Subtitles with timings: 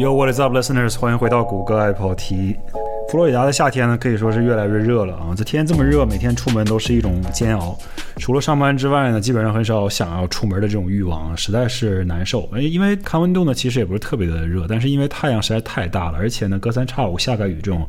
[0.00, 0.98] Yo, what is up, listeners？
[0.98, 2.56] 欢迎回到谷歌爱跑题。
[3.10, 5.34] 佛罗里达的夏天呢，可以说是越来越热了啊！
[5.36, 7.76] 这天这么热，每天出门都是一种煎熬。
[8.16, 12.48] 除了上班之外呢，基本上很少想要出门的这种欲望，实在是难受。
[12.56, 17.86] 因为看温度呢，其实也不是特别的热，但是因为太阳实在太大了，而且呢，隔三差五下个雨，这种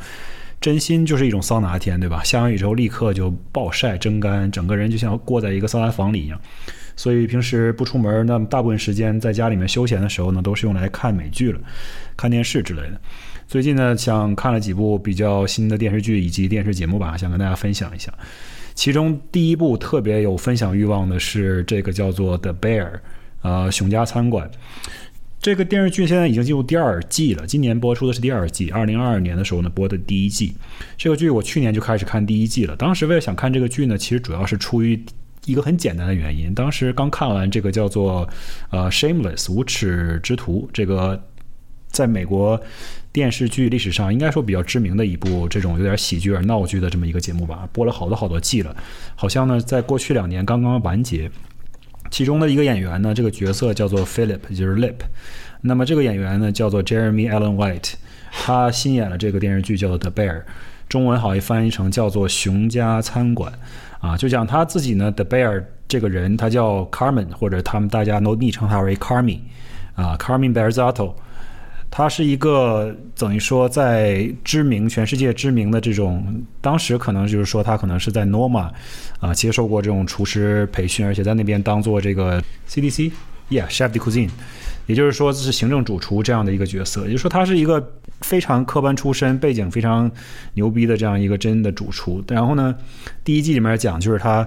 [0.59, 2.21] 真心就是一种桑拿天，对吧？
[2.25, 6.37] 下完雨之后立刻就暴晒蒸干，整个人就像过在一个桑拿房里一样。
[6.95, 11.59] 所以平时不出门，那么大部分时间在家里面休闲的时候呢，都是用来看美剧了，
[12.15, 12.99] 看电视之类的。
[13.47, 18.13] 最近呢，想看了几部比较新的电视剧以及电视节目吧，想跟大家分享一下。
[18.75, 22.85] 其中第一部特别有分享欲望的是这个叫做《The Bear》，
[23.41, 24.49] 呃，熊家餐馆。
[25.41, 30.53] 这个电视剧现在已经进入第二季了，今年播出的是第二季，二零二二年的时候呢播的第一季。
[30.97, 35.03] 这个剧我去年就开始看第一季了，当时为了想看这个剧呢，其实主要是出于。
[35.45, 38.27] 一个很简单的原因，当时刚看完这个叫做
[38.69, 41.19] 呃《Shameless》无耻之徒，这个
[41.87, 42.61] 在美国
[43.11, 48.75] 电视剧历史上应该说比较知名的一部这种有点喜剧而闹剧的这么一个节目吧，播了好多好多季了，
[49.15, 51.29] 好像呢在过去两年刚刚完结。
[52.11, 54.95] 其中的一个演员呢，这个角色叫做 Philip，就是 Lip，
[55.61, 57.93] 那么这个演员呢叫做 Jeremy Allen White，
[58.31, 60.39] 他新演了这个电视剧叫做《The Bear》，
[60.87, 63.51] 中文好像翻译成叫做《熊家餐馆》。
[64.01, 69.39] 啊，就讲他自己呢，The Bear 这个人，他叫 Carmen，或者他们大家都昵称他为 Carmi，
[69.93, 71.13] 啊，Carmen Berzatto，
[71.91, 78.71] 他是一个等于说在知名全世界知名的这种，当时可能就是说他可能是在 Norma
[79.19, 84.31] 啊接受过这种厨师培训，而且在那边当做这个 CDC，Yeah，Chef de Cuisine。
[84.91, 87.03] 也就是说，是行政主厨这样的一个角色。
[87.03, 87.81] 也就是说，他是一个
[88.19, 90.11] 非常科班出身、背景非常
[90.55, 92.21] 牛逼的这样一个真的主厨。
[92.27, 92.75] 然后呢，
[93.23, 94.45] 第一季里面讲，就是他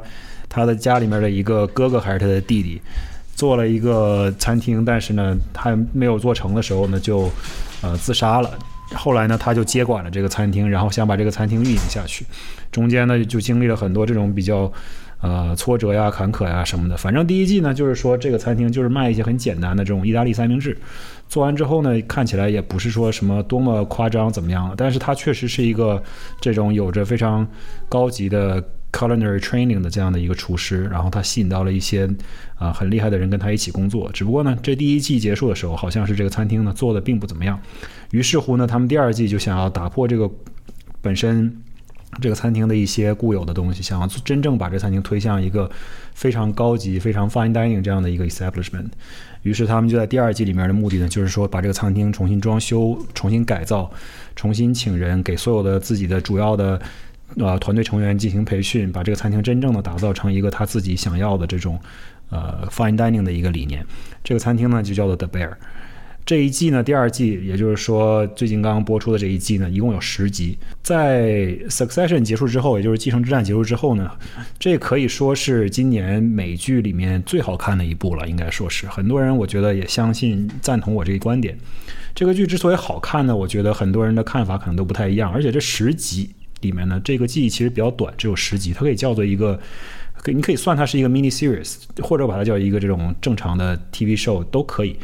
[0.51, 2.79] 他的家里面的一个哥哥还是他的弟弟，
[3.35, 7.31] 做了一个餐厅，但是呢，还没有做成的时候呢，就
[7.81, 8.51] 呃自杀了。
[8.95, 12.27] 后来呢，他就接管了这个餐厅，然后想把这个餐厅运营下去。
[12.71, 14.71] 中间呢，就经历了很多这种比较。
[15.25, 20.77] 呃，挫折呀、坎坷呀什么的，反正第一季呢，就是说这个餐厅就是卖一些很简单的这种意大利三明治，
[21.31, 26.03] 做完之后呢，看起来也不是说什么多么夸张怎么样，但是它确实是一个
[26.43, 27.49] 这种有着非常
[27.89, 32.07] 高级的 culinary training 的这样的一个厨师，然后他吸引到了一些
[32.57, 34.11] 啊很厉害的人跟他一起工作。
[34.13, 37.59] 只不过呢，这第一季结束的时候，好像是这个餐厅呢做的并不怎么样，
[38.11, 40.31] 于是乎呢，他们第二季就想要打破这个
[41.01, 41.64] 本身。
[42.21, 45.71] 这个餐厅的一些固有的东西，想要真正把这餐厅推向一个
[46.15, 48.87] 非常高级、非常 fine dining 这样的一个 establishment。
[49.43, 53.91] 于是他们就在第二季里面的目的呢，就是说把这个餐厅重新装修、重新改造、
[54.35, 56.81] 重新请人，给所有的自己的主要的
[57.37, 61.79] 呃团队成员进行培训，把这个餐厅真正的打造成一个他自己想要的这种
[62.31, 63.85] 呃 fine dining 的一个理念。
[64.23, 65.53] 这个餐厅呢，就叫做 The Bear。
[66.27, 70.57] 这一季呢，第二季，也就是说最近刚刚播出的这一季呢，一共有十集。
[70.83, 71.21] 在
[71.69, 74.11] 《Succession》结束之后，也就是《继承之战》结束之后呢，
[74.59, 81.59] 这可以说是今年美剧里面最好看的一部了，应该说是很多人我觉得也相信赞同我这一观点。
[82.15, 85.31] 这个剧之所以好看呢，我觉得很多人的看法可能都不太一样。
[85.31, 86.31] 而且这十集
[86.63, 89.61] 里面呢，这个季其实比较短，只有十集，它可以叫做一个，
[90.23, 94.97] 可你可以算它是一个 mini series，或者把它叫一个这种正常的 TV show 都可以。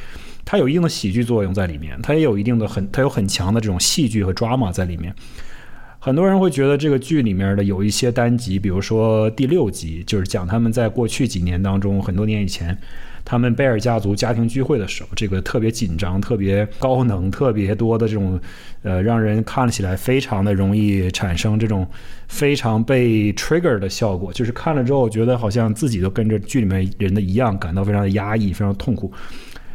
[0.50, 5.14] 它有一定的喜剧作用在里面，它也有一定的很，它有很强的这种戏剧和 drama 在里面。
[6.00, 12.76] 很多人会觉得这个剧里面的有一些单集，比如说第六集，就是讲他们在过去几年当中，很多年以前，
[13.24, 18.40] 他们贝尔家族家庭聚会的时候，这个特别紧张、特别高能、特别多的这种，
[18.82, 21.86] 呃，让人看起来非常的容易产生这种
[22.26, 29.12] 非常被 trigger 的效果，就是看了之后觉得好像自己都跟着剧里面人的一样，感到非常的压抑、非常痛苦。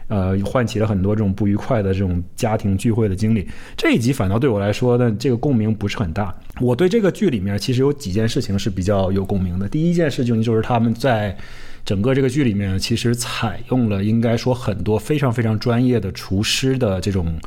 [0.07, 3.47] 呃，唤起了很多这种不愉快的这种家庭聚会的经历。
[3.75, 6.33] 这一集反倒对我来说呢，这个共鸣不是很大。
[6.61, 9.67] 我对这个剧里面其实有几件事情是比较有共鸣的。
[9.67, 11.35] 第一件事情就是他们在
[11.83, 17.37] 整个这个剧里面，其实采用了应该说很多非常非常专业的厨师的这种。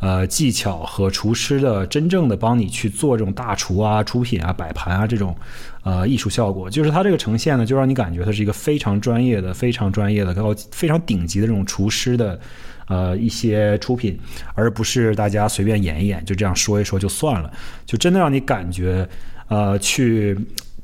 [0.00, 5.36] 呃，技巧和厨师的真正的帮你去做这种大厨啊、出品啊、摆盘啊这种，
[5.82, 12.38] 呃，艺术效果，就是它这个呈现呢，就让你感觉它是一个非常专业的、非常专业的、高、非常顶级的这种厨师的，
[12.86, 14.16] 呃，一些出品，
[14.54, 17.50] 而不是大家随便演一演，就这样说一说就算了，
[17.84, 19.08] 就真的让你感觉，
[19.48, 20.38] 呃，去。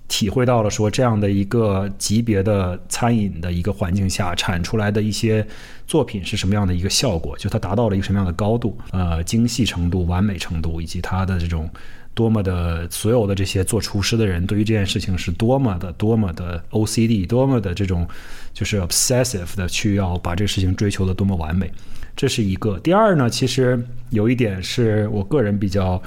[0.07, 5.45] 体会到了说这样的一个级别的餐饮的一个环境下产出来的一些
[5.87, 11.69] 作品是什么样的一个效果，就它达到了一个什么样的高度，呃，精细程度、完美程度，以及它的这种
[12.13, 18.07] 多么的所有的这些做厨师的人对于这件事情是多么的多么的 OCD，多么的这种
[18.53, 21.71] 就是 obsessive 的去要把这个事情追求的多么完美。
[22.15, 22.79] 这是一个。
[22.79, 26.01] 第二呢，其实有一点是我个人比较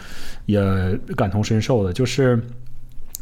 [0.45, 0.61] 也
[1.17, 2.41] 感同身受的，就是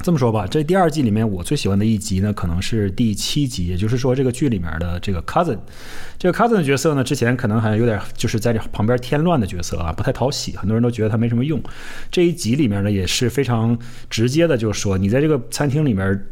[0.02, 5.58] 这么说吧，这第二季里面我最喜欢的一集呢，可能是第七集，也就是说这个剧里面的这个 cousin，
[6.20, 11.60] 这个 cousin 的角色呢，之前可能还有点就是在这旁边添乱的角色啊，不太讨喜，很多人都觉得他没什么用。
[12.12, 13.78] 这一集里面呢，也是非常
[14.10, 16.26] 直接的，就是说你在这个餐厅里面。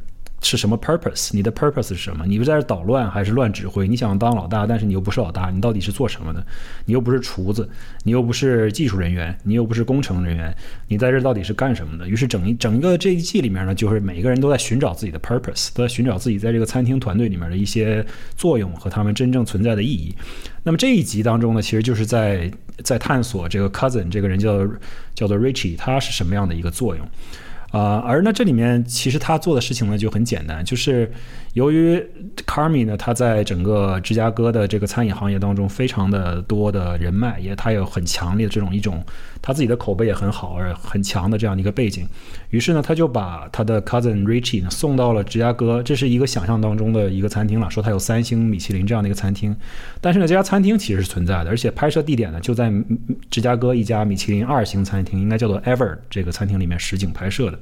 [0.44, 1.30] 是什么 purpose？
[1.32, 2.26] 你的 purpose 是什么？
[2.28, 3.88] 你是在这捣乱还是乱指挥？
[3.88, 6.46] 你想当老大，但是你又不是老大，你到底是做什么的？
[6.86, 7.68] 你又不是厨子，
[8.04, 10.56] 你又不是技术人员，你又不是工程人员，
[10.88, 12.08] 你在这到底是干什么的？
[12.08, 18.06] 于是整一整个这一季里面呢，就是每一个人都在寻找自己的 purpose，都在寻找自己在这个餐厅团队里面的一些
[18.36, 20.14] 作用和他们真正存在的意义。
[20.64, 22.52] 那么这一集当中呢，其实就是在
[22.84, 24.68] 在探索这个 cousin 这个人叫
[25.16, 27.08] 叫做 Richie，他是什么样的一个作用？
[27.74, 31.12] 啊，而呢，这里面其实他做的事情呢就很简单，就是
[31.54, 32.00] 由于
[32.46, 39.04] Carmi 呢，他在整个芝加哥的这个餐饮行业当中非常的多的人脉，也他有很强烈的这种一种
[39.42, 42.08] 他自己的口碑也很好而很强的这样的一个背景，
[42.52, 49.56] 于是呢，他就把他的 cousin Richie 呢送到了芝加哥，这是一个想象当中的一个餐厅了，说他有三星米其林这样的一个餐厅，
[50.00, 52.72] 但是呢，这家餐厅其实是存在的，而且拍摄地点呢就在
[53.32, 57.60] 芝加哥一家米其林二星餐厅，应该叫做 Ever 这个餐厅里面实景拍摄的。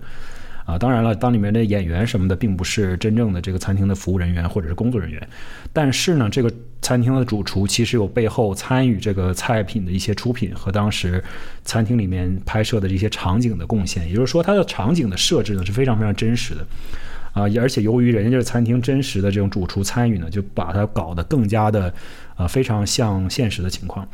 [0.65, 5.27] 啊，当然了，当里面的演员什么的，并不是真正的这个餐厅的服务人员或者是工作人员，
[5.74, 11.21] 但是呢，这个餐厅的主厨其实有背后参与这个菜品的一些出品和当时
[11.65, 16.65] 餐厅里面拍摄的这些场景的贡献，也就是说，它的场景的设置呢是非常非常真实的，
[17.33, 21.92] 啊，而且由于人家这个餐厅真实的这种主厨参与呢，就把它搞得更加的
[22.36, 24.07] 啊非常像现实的情况。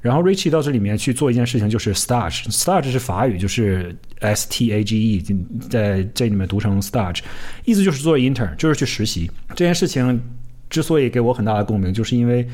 [0.00, 5.24] 然后 Richie 到这里面去做一件事情，就是 stage，stage 是法语，就是 S T A G E，
[5.68, 7.20] 在这里面读成 stage，
[7.64, 9.30] 意思就是做 intern，就是去实习。
[9.50, 10.20] 这件事情
[10.70, 12.48] 之所以给我很大的共鸣，就是因为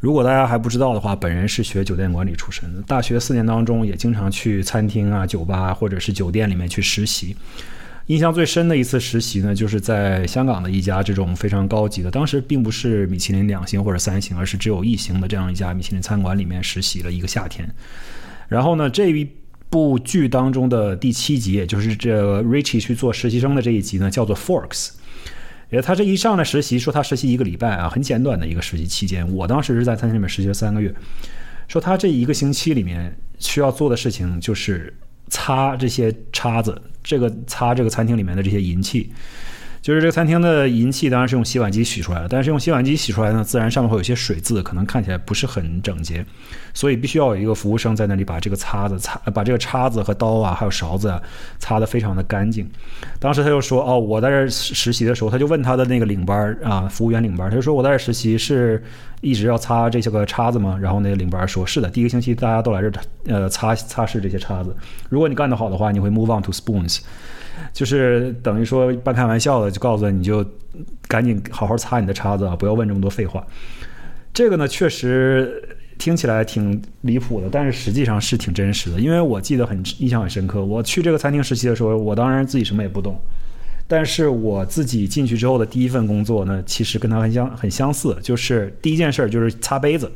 [0.00, 7.36] 如果大家还不知道的话，本人是学酒店管理出身的，大学四年当中也经常去餐厅啊、酒吧或者是酒店里面去实习。
[8.10, 17.72] 印象最深的一次实习呢，就是在香港的一家这种非常高级的，当时并不是米其林两星或者三星，而是只有一星的这样一家米其林餐馆里面实习了一个夏天。
[18.48, 19.30] 然后呢，这一
[19.68, 24.88] 部剧当中的第七集，也就是这 Richie 去做实习生的这一集呢，叫做 Forks。
[25.70, 29.32] 也他这一上来实习，说他实习一个礼拜啊，很简短的一个实习期间。
[29.32, 30.92] 我当时是在餐厅里面实习了三个月，
[31.68, 34.92] 说他这一个星期里面需要做的事情就是
[35.30, 36.82] 擦这些叉子。
[37.02, 39.10] 这个擦这个餐厅里面的这些银器，
[39.82, 42.28] 就是这个餐厅的银器，当然是用洗碗机洗出来的。
[42.28, 46.22] 但是用洗碗机洗出来呢，自然上面会有些水渍，可能看起来不是很整洁，
[46.74, 51.20] 所以必须要有一个服务生在那里把这个擦子擦，把这个叉子和刀啊，还有勺子啊，
[51.58, 52.68] 擦得非常的干净。
[53.18, 58.82] 当时他就说：“哦，我在这实习的时候，他就问他的那个领班啊，服务员领班，他就说我在这实习是
[59.22, 62.92] 一直要擦这些个叉子吗？”然后那个领班说：“是的，第一个星期大家都来这
[63.26, 64.76] 呃擦擦拭这些叉子。
[65.08, 66.98] 如果你干得好的话，你会 move on to spoons。”
[67.72, 70.44] 就是等于说半开玩笑的，就告诉你就
[71.08, 73.46] 赶紧好好擦你的叉子啊，不要问这么多废话。
[74.32, 79.00] 这个呢，确实听起来挺离谱的，但是实际上是挺真实的。
[79.00, 83.18] 因为我记得很印象很深刻，我去这个餐厅实习的时候，我当然自己什么也不懂，
[83.88, 90.10] 但是我自己进去之后的第一份工作呢，其实跟他很相很相似，就是第一件事就是擦杯子。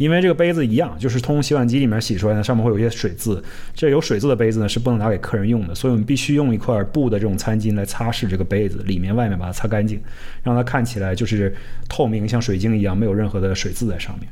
[0.00, 3.44] 因为这个杯子一样，就是从洗碗机里面洗出来的，上面会有一些水渍。
[3.74, 10.00] 这有水渍的杯子呢，是不能拿给客人用的，所以我们必须用一块布的这种餐巾来擦拭这个杯子，里面外面把它擦干净，
[10.42, 11.54] 让它看起来就是
[11.86, 14.26] 透明，像水晶一样，没有任何的水渍在上面。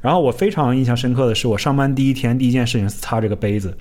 [0.00, 3.76] 然后我非常印象深刻的是，我上班第一天第一件事情是擦这个杯子。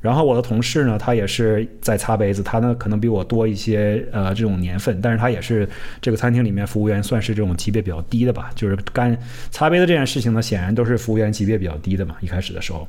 [0.00, 5.68] 然后我的同事呢，他也是在擦杯子，他呢可能比我多一些呃这种年份，但是他也是
[6.00, 8.50] 这个餐厅里面服务员，算是这种级别比较低的吧。
[8.54, 9.14] 就是干
[9.50, 12.16] 擦杯子这件事情呢，显然都是服务员级别比较低的嘛。
[12.20, 12.88] 一开始的时候，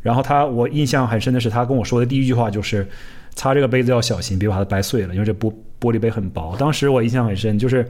[0.00, 2.88] 然后他我印象很深的是，他跟我说的第一句话就是，
[3.34, 6.56] 擦这个杯子要小心，别把它掰碎了，因为这玻玻璃杯很薄。
[6.56, 7.86] 当时我印象很深，就是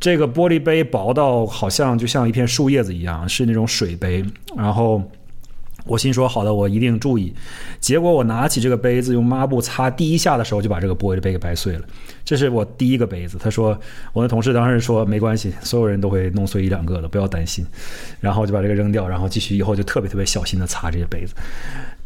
[0.00, 4.24] 这个玻璃杯薄到好像就像一片树叶子一样，是那种水杯，
[4.56, 5.02] 然后。
[5.84, 7.32] 我心说好的，我一定注意。
[7.80, 11.80] 结果我拿起这个杯子，用抹布擦第一下的时候，就把这个玻璃杯给掰碎了。
[12.26, 13.38] 这是我第一个杯子。
[13.40, 13.78] 他说，
[14.12, 17.64] 我的同事当时说没关系，所有人都会弄碎一两个的，不要担心。
[18.20, 21.34] 然后就把这个扔掉，然后继续以后就特别特别小心的擦这些杯子。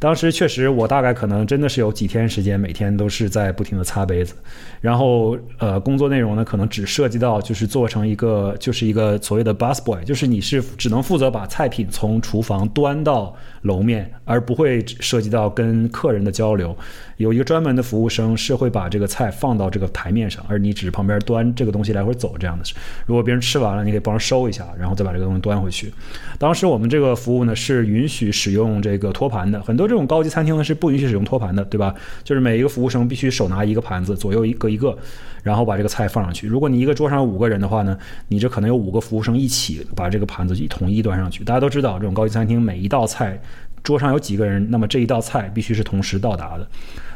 [0.03, 4.35] 当时确实，我大概可能真的是有几天时间，每天都是在不停的擦杯子，
[4.81, 13.33] 然后呃，工作内容呢，可能只涉及到就是做成一个就是一个所谓的 bus boy，就是你是只能负责把菜品从厨房端到
[13.63, 16.77] 楼面，而不会涉及到跟客人的交流。
[17.19, 22.65] 有一个专门的服务生是会把这个菜放到这个台面上，而你只是旁边端这个东西来回走这样的。
[23.07, 25.93] 如果别人吃完了，你可以帮着收一下，然后再把这个东西端回去。
[26.41, 31.95] 当时我们这个服务呢是允许使用这个托盘的，很多这种高级餐厅呢是不允许使用托盘的，对吧？
[32.25, 34.97] 就是每一个服务生必须手拿一个盘子，左右一个一个，
[35.43, 36.47] 然后把这个菜放上去。
[36.47, 37.95] 如果你一个桌上五个人的话呢，
[38.29, 41.45] 你这可能有五个服务生一起把这个盘子一统一端上去。
[41.45, 43.39] 大家都知道，这种高级餐厅每一道菜
[43.83, 46.67] 桌上有几个人，那么这一道菜必须是同时到达的。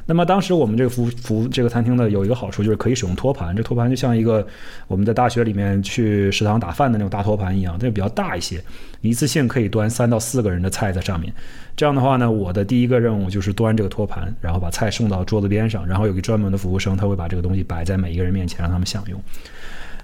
[0.08, 4.46] 那么当时我们这个服服这个餐厅呢有一个好处就是可以使用托盘，这托盘就像一个
[4.86, 8.62] 我们在大学里面去食堂打饭的那种大托盘一样，这个比较大一些，
[9.00, 11.32] 一次性可以端三到四个人的菜在上面。
[11.76, 19.20] 这样的话呢，我的第一个任务就是端这个托盘，然后把菜送到桌子边上，然后有一个专门的服务生，他会把这个东西摆在每一个人面前，让他们享用。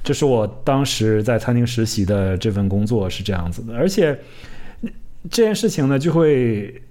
[0.03, 4.19] 这是我当时在餐厅实习的这份工作是这样子的，而且
[5.31, 6.83] 这件事情呢就会。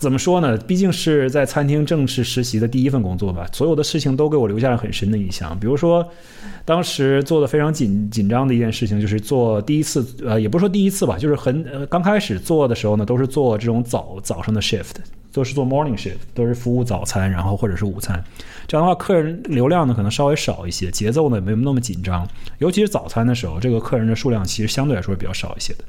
[0.00, 0.56] 怎么说呢？
[0.56, 5.56] 毕竟是在餐厅正式实习的第一份工作吧，所有的事情都给我留下了很深的印象。
[5.60, 6.08] 比如说，
[6.64, 14.94] 当时做的非常紧紧张的一件事情，就是做第一次，呃，也不是说第一次吧，就是很呃刚开始做的时候呢，都是做这种早早上的 shift，
[15.34, 18.24] 都是做 morning shift，都是服务早餐，然后或者是午餐。
[18.66, 22.26] 这样的话，客人流量呢可能稍微少一些，节奏呢也没有那么紧张。
[22.56, 25.84] 尤其是早餐的时候，这个客人的数量其实相对来说是比较少一些的。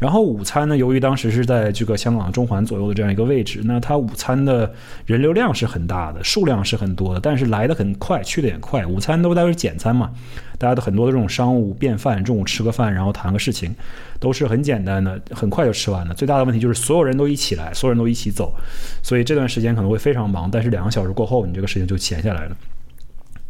[0.00, 4.72] 然后午餐呢，由于当时是在这个香港中环左右的这样一个位置，那它午餐的
[5.04, 8.86] 人流量是很大的，数量是很多的，但是来的很快，去的也快。
[8.86, 10.10] 午餐都在是简餐嘛，
[10.56, 13.74] 大家都很多的这种商务便饭，中午吃个饭，然后谈个事情，
[14.18, 16.14] 都是很简单的，很快就吃完了。
[16.14, 18.54] 最大的问题就是所有人都一起来，所有人都一起走，
[19.02, 20.50] 所以这段时间可能会非常忙。
[20.50, 22.56] 但是两个小时过后，你这个事情就闲下来了。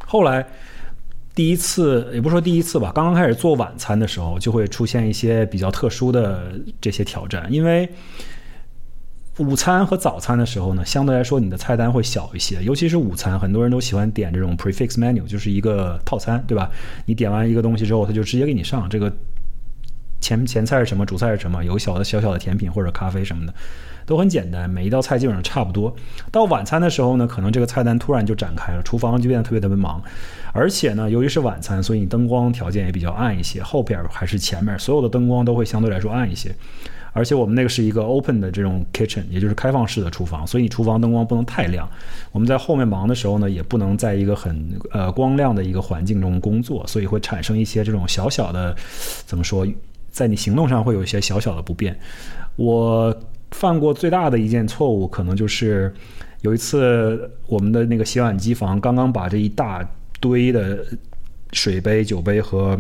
[0.04, 0.44] 后来。
[1.34, 7.46] 第一次也不说第一次吧，刚刚开始做晚餐的时候，就会出现一些比较特殊的这些挑战。
[7.50, 7.88] 因为
[9.38, 16.70] 午餐和早餐的时候呢，相对来说你的菜单会小一些，尤其是午餐，很多人都喜欢点这种 prefix menu，就是一个套餐，对吧？
[17.06, 19.10] 你点完一个东西之后，他就直接给你上这个
[20.20, 23.54] 前前菜是什么，主菜是什么，有小的小小的甜品或者咖啡什么的。
[24.06, 25.94] 都很简单，每一道菜基本上差不多。
[26.32, 30.02] 到晚餐的时候呢，可能这个菜单突然就展开了，厨房就变得特别特别忙。
[30.52, 36.52] 而且呢，由于是晚餐，所以你灯光条件也比较暗一些，后边还是前面，所有的灯光都会相对来说暗一些。
[37.12, 41.88] 而且我们那个是一个 open 的这种 kitchen，也就是开放式的厨房，所以厨房灯光不能太亮。
[42.32, 48.74] 我们在后面忙的时候呢，也不能在一个很呃光亮的一个环境中工作，所以会产生一些这种小小的，
[49.24, 49.66] 怎么说，
[50.10, 51.98] 在你行动上会有一些小小的不便。
[52.56, 53.14] 我。
[53.50, 55.92] 犯过最大的一件错误，可能就是
[56.42, 59.84] 有一次我们的那个洗碗机房刚刚把这一大
[60.20, 60.86] 堆的
[61.50, 62.78] 水杯、酒杯和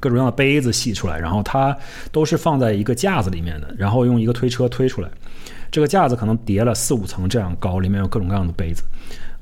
[0.00, 1.78] 各种各样的杯子洗出来，然后它
[2.10, 5.08] 都是放在一个架子里面的，然后用一个推车推出来。
[5.70, 8.82] 这个架子可能叠了四五层这样高，里面有各种各样的杯子。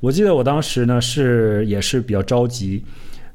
[0.01, 2.85] 我记得我当时呢是也是比较着急。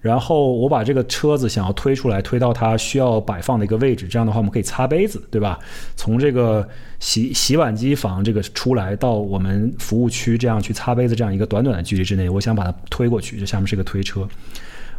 [0.08, 5.60] 然后我把这个车子想要推出来，推到它需要摆放的一个位置，这样的话我们可以擦杯子，对吧？
[5.98, 6.66] 从这个
[7.00, 13.38] 洗洗碗机房这个出来到我们服务区，这样去擦杯子，这样一个短短的距离之内，我想把它推过去。
[13.38, 14.26] 这下面是个推车。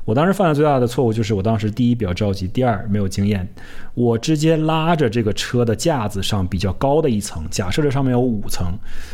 [0.04, 3.46] 我当时犯的最大的错误就是，我当时第一比较着急，第二没有经验，
[3.92, 8.72] 我直接拉着这个车的架子上比较高的一层，假设这上面有五层，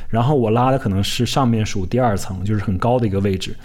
[0.09, 3.57] 然后我拉的可能是上面数第二层，就是很高的一个位置。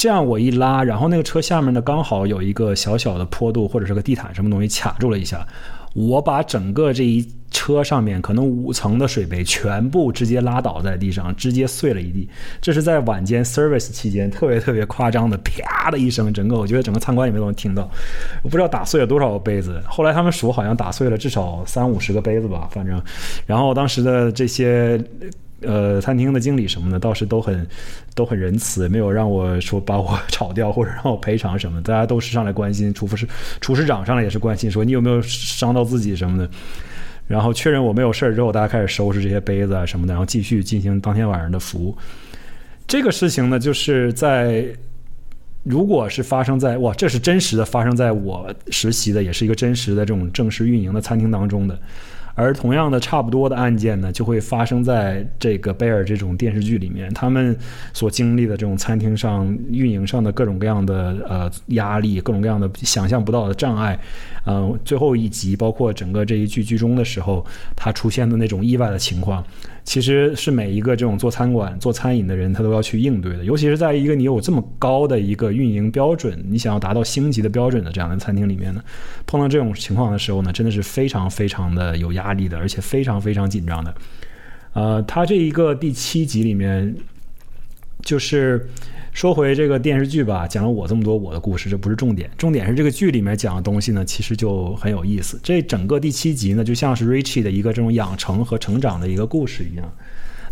[0.00, 5.46] 这样我一拉，然后那个车下面呢刚好有一个小小的坡度或者是个地毯什么东西卡住了一下，
[5.92, 12.26] 我把整个这一车上面可能五层的水杯全部直接拉倒在地上，直接碎了一地。
[12.62, 17.86] 这是在晚间 service 期间特别特别夸张的啪的一声，整个我觉得整个餐馆里面都能听到。
[18.42, 22.98] 我不知道打碎了多少个杯子，后来他们数好像打碎了至少三五十个杯子吧，反正，
[23.44, 24.98] 然后当时的这些。
[25.62, 27.66] 呃，餐厅的经理什么的倒是都很
[28.14, 31.82] 都很仁慈，没有让我说把我 炒掉或者让我赔偿什么。
[31.82, 33.26] 大家都是上来关心，厨师
[33.60, 36.48] 厨师长上来也是关心，说你有没有伤到自己什么的。
[37.26, 41.96] 然后确认我没有事儿之后，大家开始收拾这些杯子啊什么的，然后继续进行当天晚上的服务。
[42.88, 44.64] 这个事情呢，就是在
[45.62, 51.78] 如果是发生在哇，这是真实的发生在我实习的，也是一个真实的这种正式运营的餐厅当中的。
[52.40, 57.54] 而同样的差不多的案件呢，就会发生在这个贝尔这种电视剧里面，他们
[57.92, 63.98] 所经历的这种餐厅上运营上的各种各样的呃压力，各种各样的想象不到的障碍，
[64.46, 67.44] 嗯，最后一集包括整个这一剧剧中的时候，
[67.76, 69.44] 他出现的那种意外的情况。
[69.90, 73.44] 其实是每一个这种做餐馆、做餐饮的人，他都要去应对的。
[73.44, 78.80] 尤其是在一个你有这么高的一个运营标准，你想要达到星级的标准的这样的餐厅里面呢，
[79.26, 83.92] 碰到这种情况的时候呢，真的是非常非常的有压力的，而且非常非常紧张的。
[84.74, 86.94] 呃，他这一个第七集里面，
[88.02, 88.68] 就是
[89.20, 95.38] 说回这个电视剧吧，讲了我这么多我的故事，这不是重点，重点是这个剧里面讲的东西呢，其实就很有意思。
[95.42, 99.92] 这整个第七集呢，就像是 Richie 的一个这种养成和成长的一个故事一样。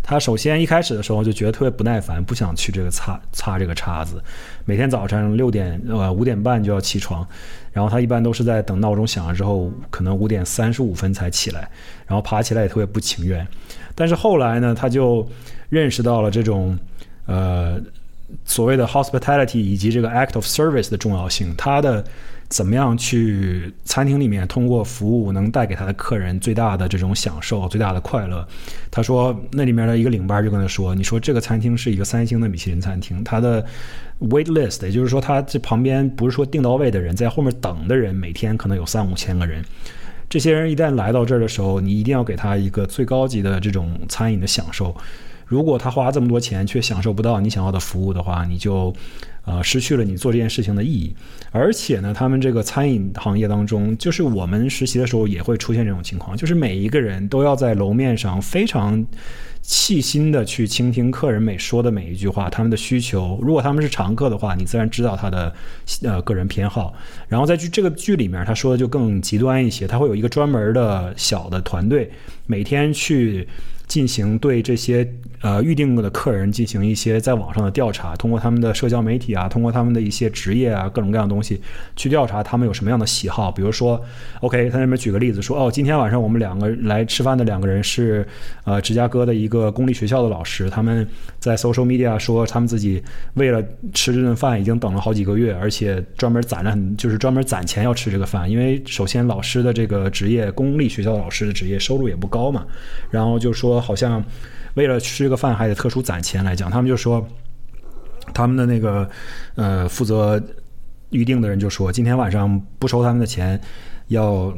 [0.03, 4.21] 他首先一开始的时候就觉得特别不耐烦，不想去这个擦擦这个叉子，
[4.65, 7.27] 每天早晨六点呃五点半就要起床，
[7.71, 11.67] 然后他一般都是在等闹钟响了之后，可能五点三十五分才起来，
[12.05, 13.47] 然后爬起来也特别不情愿。
[13.95, 15.27] 但是后来呢，他就
[15.69, 16.77] 认识到了这种，
[17.25, 17.81] 呃，
[18.45, 21.53] 所谓的 hospitality 以及这个 act of service 的重要性。
[21.55, 22.03] 他的
[22.47, 28.47] 怎么样去餐厅里面通过服务能带给他的客人最大的这种享受、最大的快乐？
[28.89, 33.63] 他说，那里面的一个领班就跟他说：“你说这个餐厅是一个三星的米其林餐厅，它的
[34.19, 39.63] wait list，也就是说，他这旁边不是说订到位的人，在后面等的人，每天可能有三五千个人。”
[40.27, 44.95] 这些人一旦来到这儿的时候，你一定要给他一个最高级的这种餐饮的享受。
[45.49, 48.93] 如果他花这么多钱却享受不到你想要的服务的话，你就
[49.43, 51.13] 呃失去了你做这件事情的意义。
[51.51, 59.05] 而且呢，他们这个餐饮行业当中，就是我们实习的时候也会出现这种情况，就是每一个人都要在楼面上非常。
[59.69, 63.39] 细心的去倾听客人每说的每一句话，他们的需求。
[63.39, 65.53] 如果他们是常客的话，你自然知道他的
[66.01, 66.91] 呃个人偏好。
[67.27, 72.09] 然后在剧这个剧里面，他说的就更极端一些，他会有一个专门的小的团队，
[72.47, 73.47] 每天去。
[73.89, 75.11] 进行对这些
[75.41, 81.59] 呃预定的客人进行一些在网上的调查，通过他们的社交媒体啊，通过他们的一些职业啊，各种各样的东西
[81.95, 83.51] 去调查他们有什么样的喜好。
[83.51, 83.99] 比如说
[84.41, 88.23] ，OK，他那边举个例子说，哦，今天晚上我们两个来吃饭的两个人是
[88.63, 91.05] 呃芝加哥的一个个公立学校的老师，他们
[91.39, 93.61] 在 social media 说他们自己为了
[93.93, 102.65] 吃这顿饭已经等了好几个月，而且专门攒了很就是专门攒钱要吃这个饭，因为首先老师的这个职业，公立学校的老师的职业收入也不高嘛，
[103.09, 103.79] 然后就说。
[103.89, 104.23] 好像
[104.75, 107.25] 为了吃个饭还得特殊攒钱来讲，他们就说
[108.35, 109.09] 他们的那个
[109.55, 110.39] 呃负责
[111.09, 113.59] 预定的人就说今天晚上不收他们的钱，
[114.09, 114.53] 要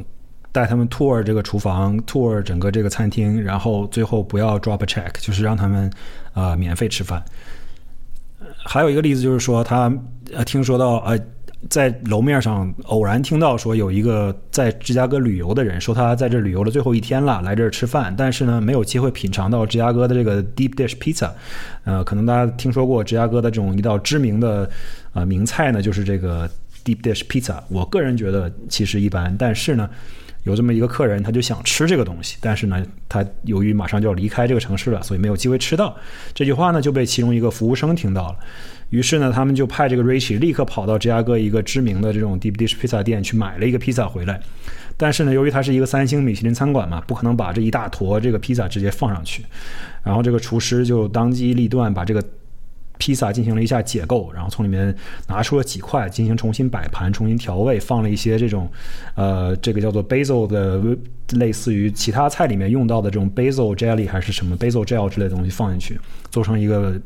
[0.51, 5.91] 带他们 tour 这个厨房，tour 整个这个餐厅，然后最后不要 drop a check，就是让他们
[6.33, 7.23] 啊免费吃饭。
[8.65, 9.91] 还有一个例子就是说他
[10.33, 11.19] 呃听说到呃。
[11.69, 21.29] 在楼面上偶然听到说有一个在芝加哥旅游的人说他在这旅游的最后一天了，来这儿吃饭，但是呢没有机会品尝到芝加哥的这个 deep dish pizza。
[21.83, 24.67] 呃，可能大家听说过芝加哥的这种一道知名的
[25.13, 26.49] 呃名菜呢，就是这个
[26.83, 27.59] deep dish pizza。
[27.69, 29.87] 我个人觉得其实一般，但是呢
[30.43, 35.95] 有这么一个客人他就想吃这个东西，但是呢他由于马上就要离开这个城市了，所以没有机会吃到。
[36.33, 38.37] 这句话呢就被其中一个服务生听到了。
[38.89, 44.41] 于是呢，他们就派这个 Richie 立刻跑到芝加哥一个知名的这种 deep dish pizza 店去买了一个披萨回来。
[44.97, 49.45] 但是呢，由于它是一个三星米其林餐馆嘛，不可能把这一大坨这个披萨直接放上去。
[50.03, 52.21] 然后这个厨师就当机立断把这个
[53.01, 54.95] 披萨进行了一下解构，然后从里面
[55.27, 58.69] 拿出了几块进行重新摆盘、重新调味，放了一些这种
[59.15, 60.79] 呃这个叫做 basil 的
[61.31, 67.01] 类似于其他菜里面用到的这种 basil jelly 还是什么 basil gel 之类的东西放进去，做成一个。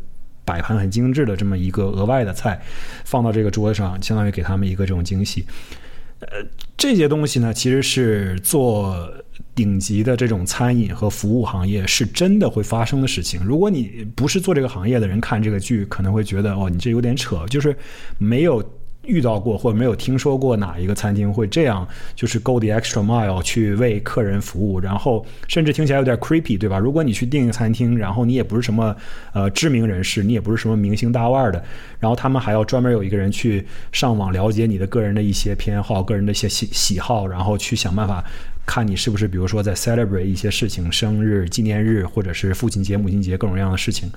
[0.47, 2.61] 摆盘很精致的这么一个额外的菜，
[3.03, 5.43] 放到这个桌子上，相当于给他们一个这种惊喜。
[6.19, 6.27] 呃，
[6.77, 9.11] 这些东西呢，其实是做
[9.55, 13.41] 顶级的这种餐饮和服务行业是真的会发生的事情。
[13.43, 17.75] 如果你不是做这个行业的人看这个剧，可能会觉得哦，你这有点扯，就是
[18.17, 18.63] 没有。
[19.07, 26.77] 遇到过或者没有听说过哪一个餐厅会这样，就是 go the extra mile 去为客人服务，然后甚至听起来有点 creepy，对吧？
[26.77, 28.95] 如果你去订一个餐厅，然后你也不是什么
[29.33, 31.63] 呃知名人士，你也不是什么明星大腕的，
[31.99, 38.23] 然后他们还要专门有一个人去上网了解你的个人的一些偏好、个人的一些喜喜好，然后去想办法
[38.65, 44.09] 看你是不是比如说在 celebrate 一些事情，生日、纪念日或者是父亲节、母亲节各种各样的事情，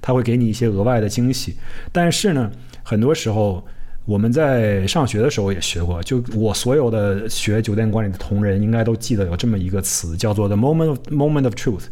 [0.00, 1.54] 他会给你一些额外的惊喜。
[1.92, 2.50] 但是呢，
[2.82, 3.64] 很多时候。
[4.06, 11.84] 我们在上学的时候也学过，就我所有的学酒店管理的同仁应该都记得有这么一个词，叫做 the moment of moment of truth。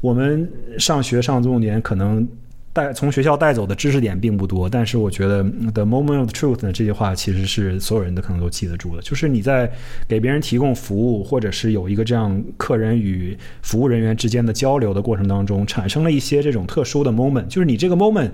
[0.00, 2.26] 我们上学上重点，可能
[2.72, 9.70] 带从学校带走的知识点并不多，但是我觉得 the moment of truth 呢这句话其实是所有人都可能都记得住的，就是你在
[10.08, 18.30] 给别人提供服务，或者是有一个这样客人与服务人员之间的交流的过程当中，产生了一些这种特殊的 moment，就是你这个 moment。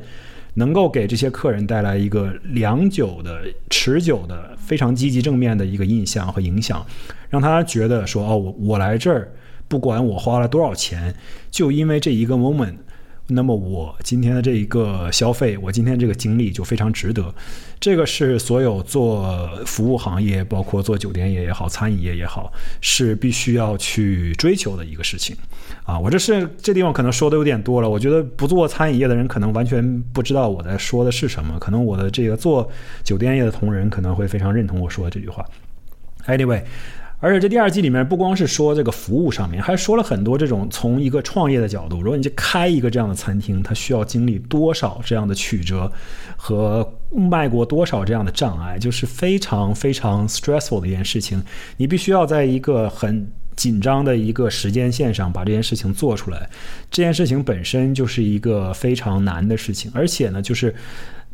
[0.55, 6.85] 能够给这些客人带来一个良久的、持久的、非常积极正面的一个印象和影响，
[7.29, 9.33] 让他觉得说：“哦，我我来这儿
[9.69, 11.15] 不管我花了多少钱，
[11.51, 12.77] 就因为这一个 moment。
[13.31, 17.35] 那么我今天的这一个消费，我今天这个经历就非常值得。
[17.79, 25.37] 这个是所有做服务行业，包括做酒店业也好，餐饮业也好，是必须要去追求的一个事情。
[25.85, 27.91] 啊，我这是这地方可能说的有点多了。
[27.91, 31.59] 我觉得不做餐饮业的人可能完全不知道我在说的是什么。
[31.59, 32.67] 可能我的这个做
[33.05, 35.45] 酒店业的同仁可能会非常认同我说的这句话。
[36.27, 36.63] Anyway。
[37.21, 45.91] 而且这第二季里面不光是说这个服务上面，还说了很多这种从一个创业的角度，如果你去开一个这样的餐厅，它需要经历多少这样的曲折，
[46.37, 51.43] 和迈过多少这样的障碍，就是非常非常 stressful 的一件事情。
[51.77, 56.49] 你必须要在一个很紧张的一个时间线上把这件事情做出来，
[56.89, 60.73] 这件事情本身就是一个非常难的事情，而且呢，就是。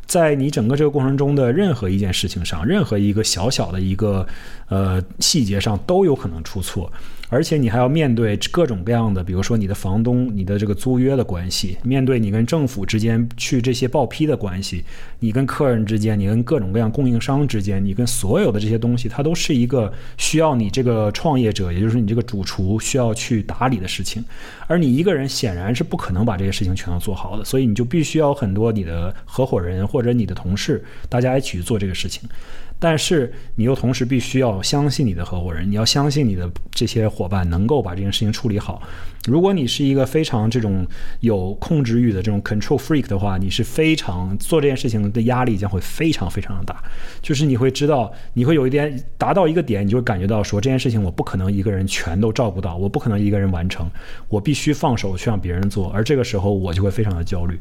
[0.05, 4.25] 在你整个这个过程中的任何一件事情上，任何一个小小的一个
[4.69, 6.91] 呃细节上都有可能出错。
[7.29, 14.83] 而且你还要面对各种各样的，比如说你的房东、你的这个租约的关系，面对你跟政府之间去这些报批的关系，
[15.19, 24.23] 你跟客人之间，你跟各种各样供应商之间，你跟所有的这些东西，它都是一个需要你这个创业者，也就是你这个主厨需要去打理的事情。
[24.67, 32.29] 而你一个人显然是不可能把这些事情全都做好的，所以你就必须要很多你的合伙人或者你的同事，大家一起去做这个事情。
[32.77, 38.81] 但是你又同时必须要相信你的合伙人，你要相信你的这些伙伴能够把这件事情处理好。
[39.27, 40.85] 如果你是一个非常这种
[41.21, 46.83] 有控制欲的这种 control freak 的话，你是非常做这件事情的压力将会非常非常的大。
[47.21, 53.89] 就是你会知道，你会有一点达到一个点，你就会感觉到说这件事情我不可能一个人全都照顾到，我不可能一个人完成，
[54.29, 55.89] 我必须放手去让别人做。
[55.89, 57.59] 而这个时候我就会非常的焦虑。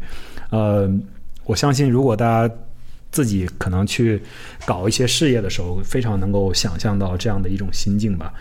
[0.51, 0.91] 呃，
[1.45, 2.55] 我相信如果大家。
[3.15, 4.21] 自己可能去
[4.67, 8.35] 搞一些事业的时候，非常能够想象到这样的一种心境吧。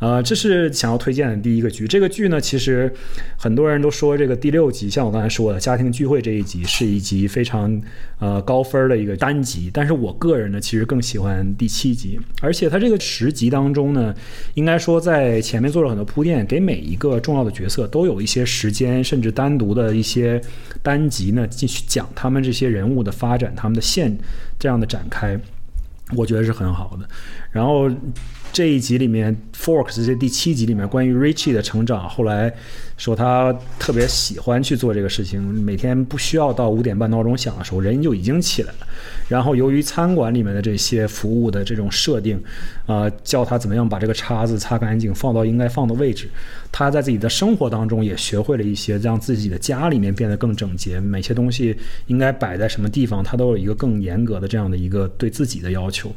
[0.00, 1.88] 呃，这是想要推荐的第一个剧。
[1.88, 2.92] 这个剧呢，其实
[3.36, 7.82] 很多人都说这个第六集，像我刚才说的家庭聚会这一集是一集非常
[8.20, 9.68] 呃高分的一个单集。
[9.74, 12.16] 但是我个人呢，其实更喜欢第七集。
[12.40, 14.14] 而且它这个十集当中呢，
[14.54, 20.40] 应该说在前面做了很多铺垫，给每一个重要的角色都有一些时间，甚至单独的一些
[20.80, 24.16] 单集呢，继续讲他们这些人物的发展，他们的线
[24.60, 25.36] 这样的展开，
[26.14, 27.08] 我觉得是很好的。
[27.50, 27.90] 然后。
[28.52, 32.52] 这一集里面，Forks 这第七集里面关于 Richie 的成长，后来
[32.98, 38.86] 说他特别喜欢去做这个事情，每天不需要到五点半闹钟响的时候，人就已经起来了。
[39.28, 42.38] 然后由于餐馆里面的这些服务的这种设定，
[42.86, 46.28] 啊，教他怎么样把这个叉子擦干净，放到应该放的位置。
[46.70, 51.74] 他在自己的生活当中也学会了一些，让自己的家里面变得更整洁，每些东西
[52.08, 56.10] 应该摆在什么地方，他都有一个更严格的这样的一个对自己的要求。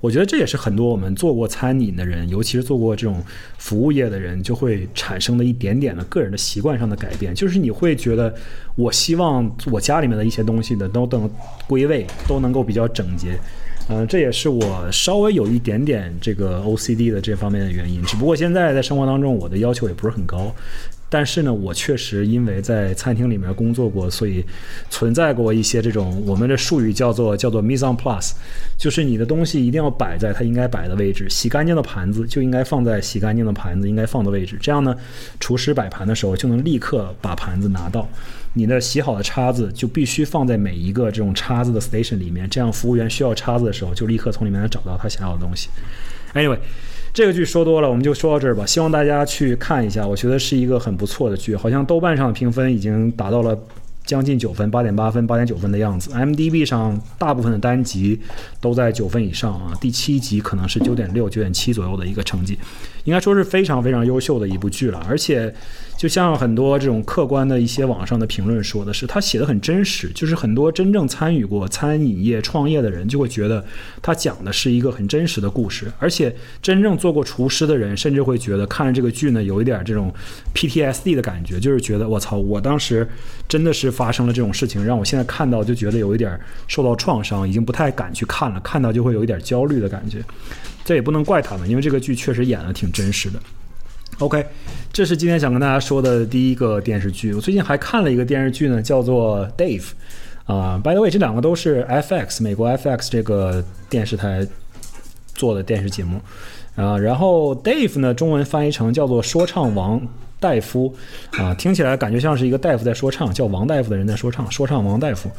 [0.00, 3.22] 我觉得这也是很多我们做过餐饮的人，尤其是做过这种
[3.58, 8.34] 服务业的人，就会产生的一点点的个人的习惯上的改变，就是你会觉得，
[8.76, 11.30] 我希望我家里面的一些东西的都等
[11.66, 13.38] 归位，都能够比较整洁。
[13.90, 18.02] 嗯，这也是我稍微有一点点这个 OCD 的这方面的原因。
[18.02, 20.54] 只不过现在在生活当中，我的要求也不是很高。
[21.10, 24.44] 但是呢，我确实因为在餐厅里面工作过，所以
[24.90, 28.32] 存在过一些这种我们的术语叫做叫做 mise en place，
[28.76, 34.58] 就是你的东西一定要摆在它应该摆的位置，洗干净的盘子就应该放在洗干净的盘子应该放的位置。
[34.60, 34.94] 这样呢，
[35.40, 38.06] 厨师摆盘的时候就能立刻把盘子拿到。
[38.52, 45.68] 你的洗好的叉子就必须放在每一个这种叉子的 station 里面，这样服务员需要叉子的时候就立刻从里面找到他想要的东西。
[46.34, 46.58] Anyway。
[47.18, 48.64] 这个剧说多了，我们就说到这儿吧。
[48.64, 51.56] 希望大家去看一下，我觉得是一个很不错的剧。
[51.56, 53.58] 好像豆瓣上的评分已经达到了
[54.06, 56.12] 将近九分，八点八分、八点九分的样子。
[56.14, 58.20] M D B 上大部分的单集
[58.60, 62.56] 都在九分以上啊，第七集可能是九点六、九点七左右的一个成绩，
[63.02, 65.52] 应该说是非常非常优秀的一部剧了，而且。
[65.98, 73.64] 就像很多这种客观的一些网上的评论说的是，他写的很真实，就是很多真正参与过餐饮业创业的人就会觉得
[74.00, 76.32] 他讲的是一个很真实的故事，而且
[76.62, 80.14] 真正做过厨师的人甚至会觉得看了这个剧呢有一点这种
[80.54, 83.04] PTSD 的感觉，就是觉得我操，我当时
[83.48, 90.22] 真的是发生了这种事情，让我现在看到就觉得有一点受到创伤，已经不太敢去看了，看到就会有一点焦虑的感觉。
[90.84, 93.40] 这也不能怪他们，因为这个剧确实演的挺真实的。
[94.20, 94.44] OK，
[94.92, 97.32] 这是今天想跟大家说的第一个电视剧。
[97.32, 99.84] 我最近还看了一个电视剧呢，叫做《Dave》
[100.52, 100.76] 啊。
[100.82, 104.44] By the way，这两个都是 FX 美国 FX 这个电视台
[105.36, 106.20] 做的电视节目
[106.74, 106.98] 啊。
[106.98, 110.04] 然后 Dave 呢，中文翻译成叫做“说唱王
[110.40, 110.92] 大夫”
[111.38, 115.30] 啊，听起来感觉像是一个大夫在说唱，叫王大夫的人在说唱，说唱王大夫。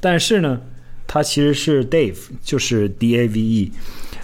[0.00, 0.58] 但是呢，
[1.06, 3.72] 他其实是 Dave，就是 D A V E。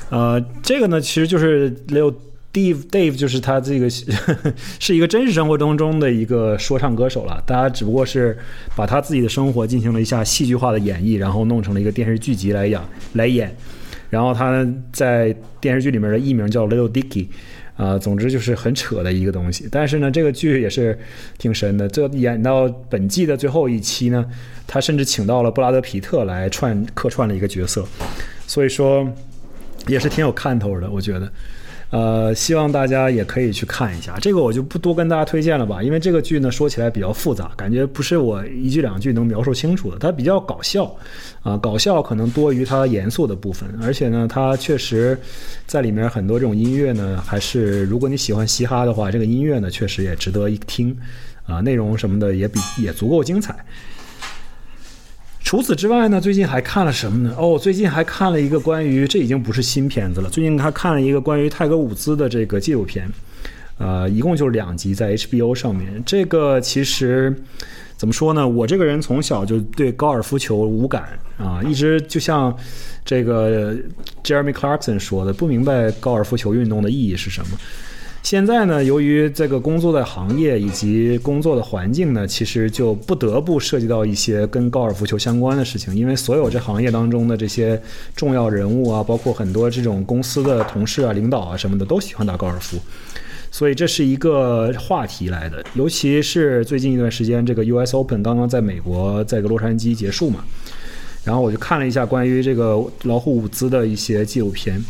[0.08, 2.10] 呃，这个呢，其实就是六。
[2.52, 3.88] Dave Dave 就是他这个
[4.80, 8.36] 是一个真实生活当中的一个说唱歌手了，大家只不过是
[8.74, 12.80] 把他自己的生活进行了一下戏剧化的演绎，然后弄成了一个电视剧集来演
[13.12, 13.54] 来演。
[14.08, 17.28] 然后他在电视剧里面的艺名叫 Little Dicky，
[17.76, 19.68] 啊，总之就是很扯的一个东西。
[19.70, 20.98] 但是呢，这个剧也是
[21.38, 21.86] 挺神的。
[21.86, 24.26] 这演到本季的最后一期呢，
[24.66, 27.86] 他甚至请到了布拉德皮特来串客串了一个角色，
[28.48, 29.08] 所以说
[29.86, 31.32] 也是挺有看头的，我觉得。
[31.90, 39.98] 呃，希望大家也可以去看一下这个，我就不多跟大家推荐了吧，因为这个剧呢说起来比较复杂，感觉不是我一句两句能描述清楚的。
[39.98, 40.84] 它比较搞笑，
[41.42, 45.18] 啊，搞笑可能多于它严肃的部分，而且呢，它确实
[45.66, 50.96] 在里面很多这种音乐呢，还是如果你喜欢嘻哈的话，这个音乐呢确实也值得一听，
[51.44, 53.56] 啊，内容什么的也比也足够精彩。
[55.50, 57.34] 除此之外呢，最近还看了什么呢？
[57.36, 60.30] 哦，最近还看了一个关于这已经不是新片子了。
[60.30, 63.10] 最近还看了一个关于泰格伍兹的这个纪录片，
[63.76, 66.00] 呃，一共就是两集，在 HBO 上面。
[66.06, 67.34] 这个其实
[67.96, 68.46] 怎么说呢？
[68.48, 72.56] 我这个人从小就对高尔夫球无感啊，一直就像
[73.04, 73.74] 这个
[74.22, 77.58] Jeremy Clarkson 说的，不明白高尔夫球运动的意义是什么。
[78.22, 85.96] 现在呢，由于这个工作的行业以及工作的环境呢，其实就不得不涉及到一些跟高尔夫球相关的事情。
[85.96, 87.80] 因为所有这行业当中的这些
[88.14, 92.78] 重要人物啊，包括很多这种公司的同事啊、领导啊什么的，都喜欢打高尔夫，
[93.50, 95.64] 所以这是一个话题来的。
[95.74, 97.96] 尤其是最近一段时间，这个 U.S.
[97.96, 100.44] Open 刚刚在美国在个洛杉矶结束嘛，
[101.24, 104.84] 然后我就看了一下关于这个老虎伍兹的一些纪录片，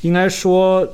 [0.00, 0.88] 应该说。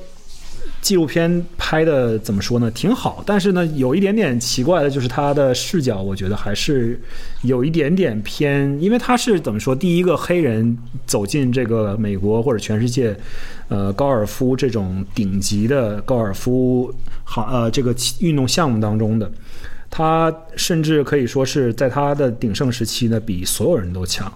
[0.87, 2.70] 纪录片拍的怎么说呢？
[2.70, 6.96] 挺好，但是呢，有一点点奇怪的就是他的视角，我觉得还是
[7.42, 13.16] 有一点点偏，因为他是怎么说，第一个黑人走进这个美国或者全世界，
[13.66, 16.94] 呃，高尔夫这种顶级的高尔夫
[17.25, 19.29] 好呃这个运动项目当中的，
[19.90, 24.33] 他甚至可以说是在他的鼎盛时期呢，比所有人都强。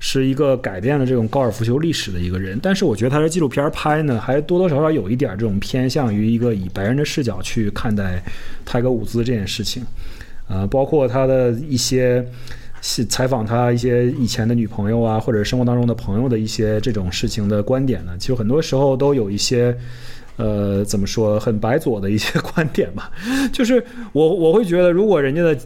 [0.00, 8.22] 是一个改变了这种高尔夫球历史的一个人，但是我觉得他的纪录片拍呢，还多多少少有一点这种偏向于一个以白人的视角去看待
[8.64, 9.82] 泰格伍兹这件事情，
[10.46, 12.24] 啊，包括他的一些
[13.08, 19.76] 采访他一些以前的女朋友啊，或者生活当中的朋友的一些这种事情的观点呢，其实很多时候都有一些，
[20.36, 23.10] 呃，怎么说，很白左的一些观点吧，
[23.52, 25.58] 就是我我会觉得，如果人家的。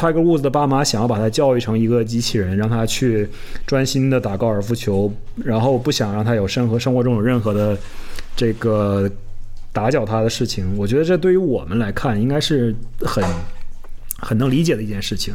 [0.00, 3.28] Tiger Woods 的爸妈想要把他教育成一个机器人，让他去
[3.66, 5.12] 专心的打高尔夫球，
[5.44, 7.76] 然后不想让他有生活生活中有任何的
[8.34, 9.10] 这个
[9.74, 10.74] 打搅他的事情。
[10.78, 13.22] 我觉得这对于我们来看，应该是很
[14.20, 15.34] 很能理解的一件事情。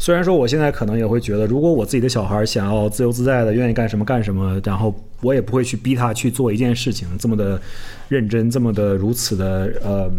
[0.00, 7.62] 虽然说我现在可能也会觉得，如果我自己的小孩想要自由自在的，愿意干什么干什么，然后我也不会去逼他去做一件事情这么的
[8.08, 10.10] 认真，这么的如此的呃。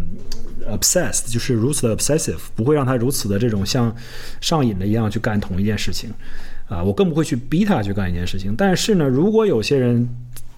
[0.70, 3.94] Obsessed 就是如此的 obsessive，不会让他如此的这种像
[4.42, 6.10] 上瘾的一样去干同一件事情，
[6.68, 8.56] 啊，我更不会去逼他去干一件事情。
[8.58, 10.08] 但是呢，如果有些人，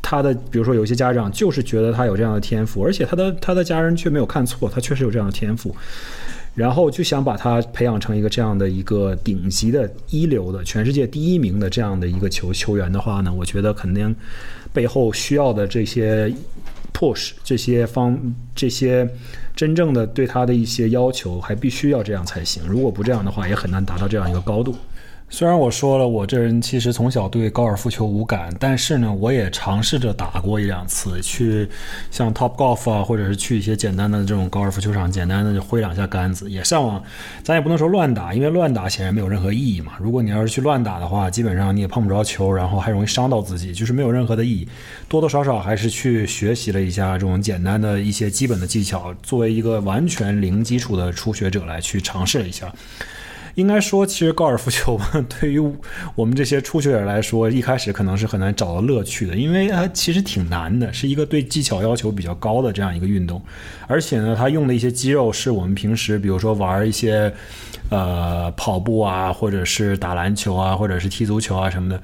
[0.02, 5.76] 他的比如说有些家长就是觉得他有这样的天赋，而且他的他的家人却没有看错，他确实有这样的天赋，
[6.54, 14.16] 然后就想把他培养成一个这样的一个顶级的一流的全世界第一名的这样的一个球球员的话呢，我觉得肯定
[14.72, 16.32] 背后需要的这些。
[16.98, 18.18] Push 这些方
[18.56, 19.08] 这些
[19.54, 22.64] 真正的对他的一些要求，还必须要这样才行。
[22.66, 24.74] 如果不这样的话，也很难达到这样一个高度。
[25.28, 31.68] 虽然我说了，我这人其实从小对高尔夫球无感，但是呢，我也尝试着打过一两次，去
[32.10, 37.04] 像 Top Golf 啊，或者是去一些简单的这种高尔夫球场，简单的挥两下杆子，也上网。
[37.44, 39.94] 咱也不能说乱打，因为乱打显然没有任何意义嘛。
[40.00, 44.66] 如果你要是去乱打的话，基本上你也碰不着球，然后还容易伤到自己，就是没有任何的意义。
[45.10, 52.72] 多多少少还是去学习了一下这种简单的一些基本的技巧，作为一个完全零基础的初学者来去尝试一下。
[53.56, 55.00] 应该说，其实高尔夫球
[55.40, 55.60] 对于
[56.14, 63.42] 我们这些初学者来说，一开始可能是很难找到乐趣的，因为它其实挺难的，是一个对技巧要求比较高的这样一个运动。
[63.88, 67.34] 而且呢，它用的一些肌肉是我们平时，比如说玩一些
[67.90, 72.02] 呃跑步啊，或者是打篮球啊，或者是踢足球啊什么的，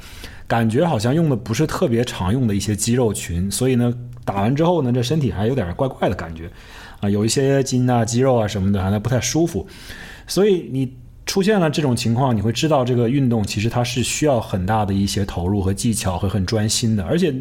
[0.48, 3.52] 感觉好像用的不是特别常用的一些肌肉群。
[3.52, 6.50] 所以呢，打完之后呢，这身体还有点怪怪的感觉
[7.02, 9.68] 啊，有一些筋啊、肌肉啊什么的，还不太舒服。
[10.26, 10.94] 所以你。
[11.32, 17.34] 出现了这种情况，你会知道这个运动其实它是需要很大的一些投入和技巧和很专心的，而且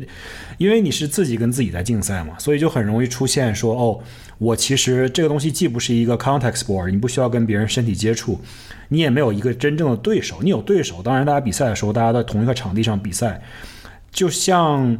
[0.58, 3.98] 因为你是自己跟自己在竞赛嘛，所以就很容易出现说哦，
[4.38, 8.40] 我其实这个东西既不是一个 contact sport，你不需要跟别人身体接触，
[8.90, 13.42] 你也没有一个真正的对手，你有对手，当然大家比赛的时候大家在同一个场地上比赛，
[14.12, 14.96] 就像。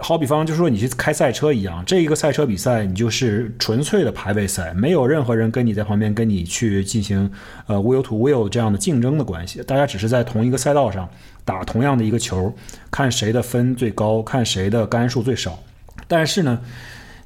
[0.00, 7.30] 好比方就是说你去开赛车一样，这一个赛车比赛你就是纯粹的排位赛，没有任何人跟你在旁边跟你去进行
[7.66, 11.08] 呃，will to will 这样的竞争的关系，大家只是在同一个赛道上
[11.44, 12.54] 打同样的一个球，
[12.90, 15.58] 看谁的分最高，看谁的杆数最少。
[16.06, 16.60] 但是呢，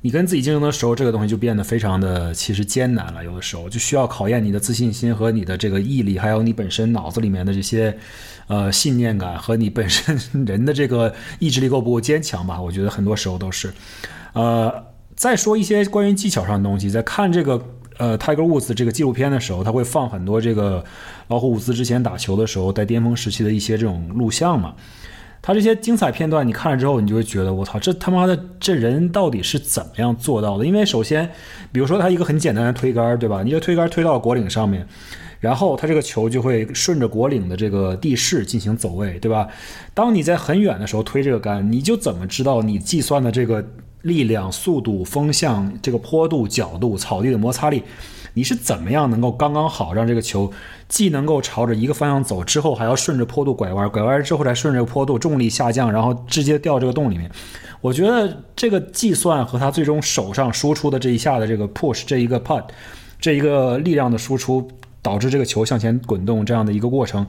[0.02, 7.96] 你跟自己竞争的时候，这个东西就变得非常的其实艰难了，有的时候就需要考验你的自信心和你的这个毅力，还有你本身脑子里面的这些。
[8.48, 12.60] 呃，信念感和你本身 人的这个意志力够不够坚强吧？
[12.60, 13.72] 我觉得很多时候都是。
[14.34, 14.84] 呃，
[15.14, 17.64] 再说一些关于技巧上的东西，在看这个
[17.96, 20.84] 呃 Tiger Woods 这个纪录片的时候，他会放很多这个
[21.28, 24.74] 老虎伍兹之前打球的时候在巅峰时期的一些这种录像嘛。
[25.42, 30.64] 他这些精彩片段你看了之后，你就会觉得我操，这他妈的这人到底是怎么样做到的？
[30.64, 31.28] 因为首先，
[31.72, 33.42] 比如说他一个很简单的推杆，对吧？
[33.42, 34.86] 你就推杆推到果岭上面。
[35.40, 39.48] 然后它这个球就会顺着果岭的这个地势进行走位，对吧？
[39.92, 43.60] 当你在很远的时候推这个杆，你就怎么知道你计算的这个
[44.02, 47.82] 力量、速度、风向、这个坡度、角度、草地的摩擦力，
[48.34, 50.52] 你是怎么样能够刚刚好让这个球
[50.88, 57.30] 既能够朝着一个方向走，之后还要顺着坡度拐弯，拐弯之后再顺着坡度重力下降，然后直接掉这个洞里面？
[57.80, 62.64] 我觉得这个计算和他最终手上输出的这一下的这个 push 这一个 put
[63.20, 64.68] 这一个力量的输出。
[65.04, 67.26] 导致这个球向前滚动这样的一个过程，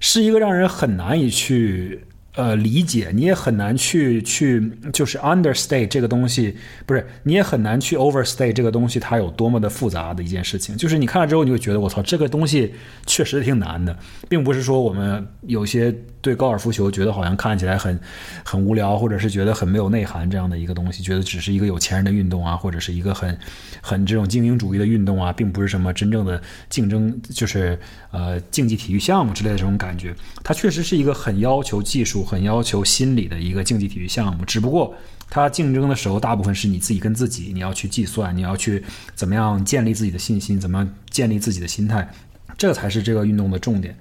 [0.00, 2.06] 是一个让人很难以去。
[2.34, 10.74] 呃，理解你也很难去去就是 understate 这个东西，不是你也很难去 overstate 这个东西，它有多么的复杂的一件事情。
[10.76, 12.72] 就是你看了之后，你会觉得我操，这个东西
[13.06, 13.94] 确实挺难的，
[14.30, 18.00] 并不是说我们有些对高尔夫球觉得好像看起来很
[18.42, 23.38] 很无聊，或者是觉得很没有内涵这样的一个东西，觉得只是一个有钱人的运动啊，或者是一个很
[23.82, 27.78] 很这种精英主义的运动啊，并不是什么真正的竞争，就是
[28.10, 30.14] 呃竞技体育项目之类的这种感觉。
[30.42, 32.22] 它确实是一个很要求技术。
[32.22, 34.94] 很要求心理的一个竞技体育项目，只不过
[35.28, 38.82] 它竞争的时候，大部分是你自己跟自己，你要去计算，你要去
[39.14, 42.08] 怎么样建立自己的信心，怎么样建立自己的心态，
[42.56, 43.96] 这才是这个运动的重点。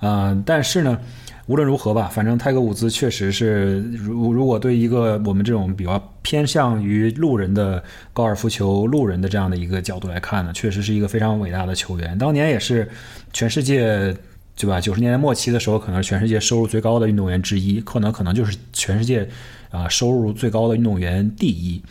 [0.00, 0.98] 呃，但是呢，
[1.46, 12.88] 无论如何吧，反正泰格伍兹确实是，如如果对一个我们这种比较偏向于路人的高尔夫球路人的这样的一个角度来看呢，确实是一个非常伟大的球员，当年也是
[13.32, 14.14] 全世界。
[14.56, 14.80] 对吧？
[14.80, 19.28] 九十年代末期的时候，可能是全世界收入最高的运动员之一，可能可能就是全世界
[19.72, 21.82] 啊收入最高的运动员第一。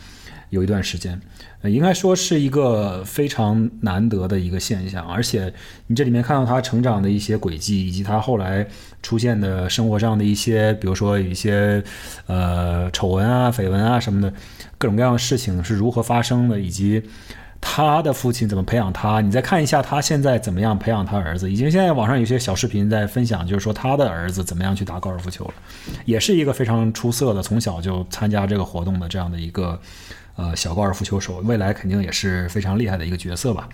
[0.48, 1.20] 有一段时间，
[1.70, 5.06] 应该说是一个非常难得的一个现象。
[5.06, 5.52] 而且
[5.86, 8.66] 你这里面看到他成长的一些轨迹，以及他后来
[9.02, 11.82] 出现的生活上的一些，比如说一些
[12.26, 14.32] 呃丑闻啊、绯闻啊什么的，
[14.78, 17.02] 各种各样的事情是如何发生的，以及。
[17.66, 19.22] 他的父亲怎么培养他？
[19.22, 21.50] 你再看一下他现在怎么样培养他儿子？
[21.50, 25.54] 已经现在网上有些小视频在分享，就是说他的儿子怎么样去打高尔夫球了，
[26.04, 29.80] 也是一个非常出色的，从小就参加这个活动的这样的一个
[30.36, 33.68] 呃小高尔夫球手，未来肯定也是非常厉害的一个角色吧？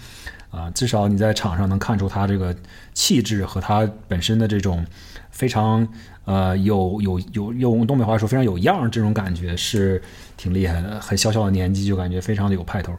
[0.50, 2.54] 啊，至少你在场上能看出他这个
[2.92, 4.84] 气质和他本身的这种
[5.30, 5.86] 非常
[6.24, 10.02] 呃有有有用东北话说非常有样这种感觉是
[10.36, 12.92] 挺厉害的，很小小的年纪就感觉非常的有派头。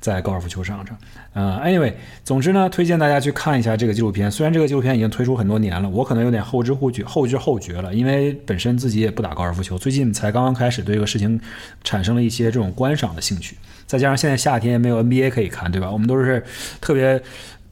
[0.00, 0.98] 在高尔夫球场上，
[1.32, 4.30] 呃，anyway，总之呢，推荐大家去看一下这个纪录片。
[4.30, 11.40] 虽然这个纪录片已经推出很多年了，我可能有点后知后觉、后知后觉了，因为本身自己也不打高尔夫球，最近才刚刚开始对这个事情
[11.82, 13.56] 产生了一些这种观赏的兴趣。
[13.86, 15.90] 再加上现在夏天没有 NBA 可以看，对吧？
[15.90, 16.42] 我们都是
[16.80, 17.20] 特别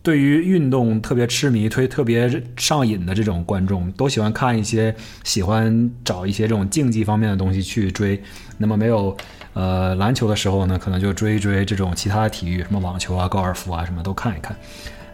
[0.02, 4.94] 对于运动特别痴迷、推特别上瘾的这种观众，都喜欢看一些，
[5.24, 8.22] 喜欢找一些这种竞技方面的东西去追。
[8.58, 9.16] 那么没有。
[9.54, 14.56] 呃，篮球的时候呢，可能就追一追这种其他的体育，什么网球啊、高尔夫啊，什么都看一看。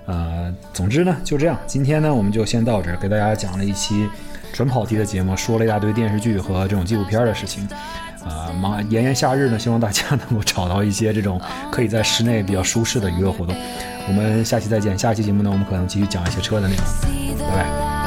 [0.07, 1.59] 呃，总之呢，就这样。
[1.67, 4.09] 今天呢，我们就先到这儿，给大家讲了一期
[4.53, 7.69] 纯跑题的节目，说了一大堆电视剧和这种纪录片的事情。
[8.25, 13.55] 啊，忙炎炎夏日呢，希望大家能够找到一些这种可以在室内比较舒适的娱乐活动。
[14.07, 14.99] 我们下期再见。
[14.99, 16.85] 下期节目呢，我们可能继续讲一些车的内容。
[17.39, 17.98] 拜拜。